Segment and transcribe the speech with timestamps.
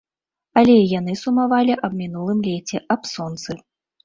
[0.61, 3.51] Але і яны сумавалі аб мінулым леце, аб сонцы.